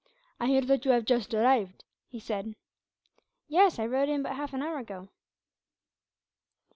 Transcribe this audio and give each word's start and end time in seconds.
"I 0.39 0.47
hear 0.47 0.61
that 0.61 0.83
you 0.83 0.89
have 0.89 1.05
just 1.05 1.31
arrived," 1.31 1.83
he 2.09 2.19
said. 2.19 2.55
"Yes; 3.47 3.77
I 3.77 3.85
rode 3.85 4.09
in 4.09 4.23
but 4.23 4.31
half 4.35 4.51
an 4.51 4.63
hour 4.63 4.79
ago." 4.79 5.09